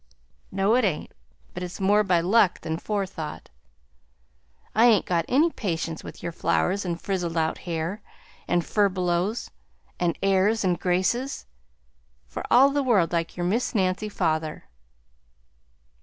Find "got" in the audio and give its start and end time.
5.05-5.25